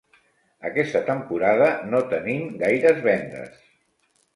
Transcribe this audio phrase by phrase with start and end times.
[0.69, 3.67] Aquesta temporada no tenim gaires vendes.